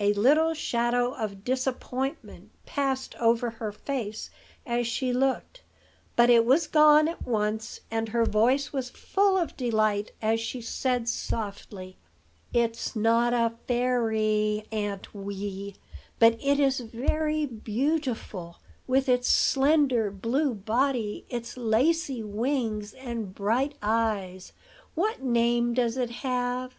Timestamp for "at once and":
7.06-8.08